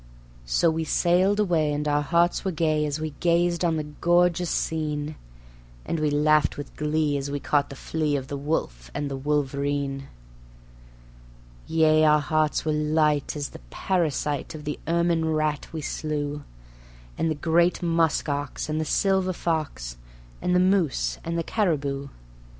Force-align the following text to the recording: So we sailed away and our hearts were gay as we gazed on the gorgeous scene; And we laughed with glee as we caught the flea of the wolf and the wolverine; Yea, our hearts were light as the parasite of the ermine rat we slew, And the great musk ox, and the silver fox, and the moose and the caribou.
So 0.47 0.71
we 0.71 0.83
sailed 0.83 1.39
away 1.39 1.71
and 1.71 1.87
our 1.87 2.01
hearts 2.01 2.43
were 2.43 2.49
gay 2.51 2.87
as 2.87 2.99
we 2.99 3.11
gazed 3.19 3.63
on 3.63 3.77
the 3.77 3.83
gorgeous 3.83 4.49
scene; 4.49 5.15
And 5.85 5.99
we 5.99 6.09
laughed 6.09 6.57
with 6.57 6.75
glee 6.75 7.17
as 7.17 7.29
we 7.29 7.39
caught 7.39 7.69
the 7.69 7.75
flea 7.75 8.15
of 8.15 8.27
the 8.27 8.35
wolf 8.35 8.89
and 8.95 9.11
the 9.11 9.15
wolverine; 9.15 10.07
Yea, 11.67 12.03
our 12.03 12.19
hearts 12.19 12.65
were 12.65 12.71
light 12.73 13.35
as 13.35 13.49
the 13.49 13.59
parasite 13.69 14.55
of 14.55 14.63
the 14.63 14.79
ermine 14.87 15.25
rat 15.25 15.67
we 15.71 15.81
slew, 15.81 16.45
And 17.15 17.29
the 17.29 17.35
great 17.35 17.83
musk 17.83 18.27
ox, 18.27 18.69
and 18.69 18.81
the 18.81 18.85
silver 18.85 19.33
fox, 19.33 19.97
and 20.41 20.55
the 20.55 20.59
moose 20.59 21.19
and 21.23 21.37
the 21.37 21.43
caribou. 21.43 22.07